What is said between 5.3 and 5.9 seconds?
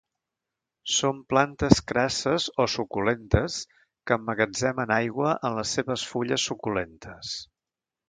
en les